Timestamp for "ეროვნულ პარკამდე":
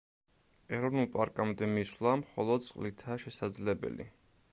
0.77-1.69